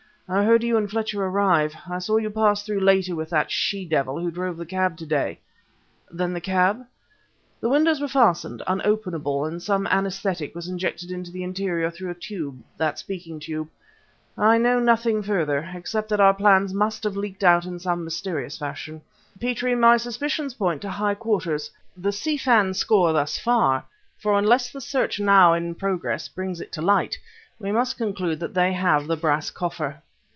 [0.33, 1.75] I heard you and Fletcher arrive.
[1.89, 5.05] I saw you pass through later with that she devil who drove the cab to
[5.05, 5.41] day..."
[6.09, 6.85] "Then the cab..."
[7.59, 12.15] "The windows were fastened, unopenable, and some anaesthetic was injected into the interior through a
[12.15, 13.67] tube that speaking tube.
[14.37, 18.57] I know nothing further, except that our plans must have leaked out in some mysterious
[18.57, 19.01] fashion.
[19.37, 21.69] Petrie, my suspicions point to high quarters.
[21.97, 23.83] The Si Fan score thus far,
[24.17, 27.17] for unless the search now in progress brings it to light,
[27.59, 30.01] we must conclude that they have the brass coffer."